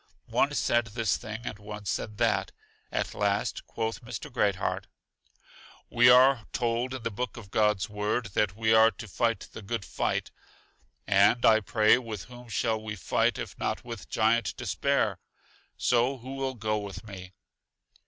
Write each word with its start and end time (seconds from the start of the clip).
One 0.31 0.51
said 0.55 0.85
this 0.87 1.15
thing 1.15 1.41
and 1.43 1.59
one 1.59 1.85
said 1.85 2.17
that; 2.17 2.51
at 2.91 3.13
last 3.13 3.67
quoth 3.67 4.01
Mr. 4.01 4.33
Great 4.33 4.55
heart: 4.55 4.87
We 5.91 6.09
are 6.09 6.47
told 6.53 6.95
in 6.95 7.03
the 7.03 7.11
book 7.11 7.37
of 7.37 7.51
God's 7.51 7.87
Word, 7.87 8.31
that 8.33 8.55
we 8.55 8.73
are 8.73 8.89
to 8.89 9.07
fight 9.07 9.47
the 9.51 9.61
good 9.61 9.85
fight. 9.85 10.31
And, 11.05 11.45
I 11.45 11.59
pray, 11.59 11.99
with 11.99 12.23
whom 12.23 12.49
should 12.49 12.77
we 12.77 12.95
fight 12.95 13.37
if 13.37 13.55
not 13.59 13.85
with 13.85 14.09
Giant 14.09 14.57
Despair? 14.57 15.19
So 15.77 16.17
who 16.17 16.33
will 16.33 16.55
go 16.55 16.79
with 16.79 17.07
me? 17.07 17.33